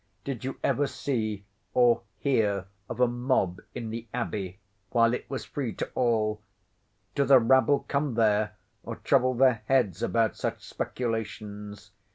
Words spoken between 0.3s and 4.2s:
you ever see, or hear, of a mob in the